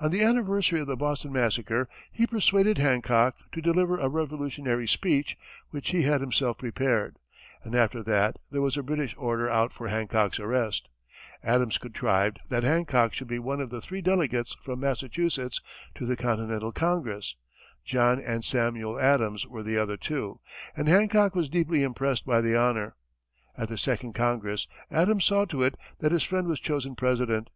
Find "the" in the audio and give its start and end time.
0.10-0.20, 0.86-0.98, 13.70-13.80, 16.04-16.16, 19.62-19.78, 22.42-22.54, 23.68-23.78